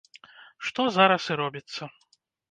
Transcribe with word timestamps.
Што 0.67 0.85
зараз 0.95 1.27
і 1.35 1.37
робіцца. 1.41 1.83